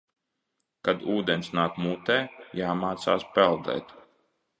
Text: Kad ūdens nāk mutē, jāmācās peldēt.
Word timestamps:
Kad 0.87 1.03
ūdens 1.15 1.49
nāk 1.57 1.77
mutē, 1.83 2.15
jāmācās 2.61 3.27
peldēt. 3.37 3.93